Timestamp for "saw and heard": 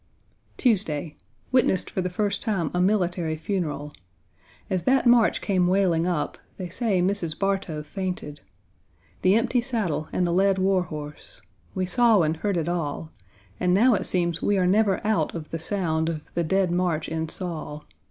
11.85-12.57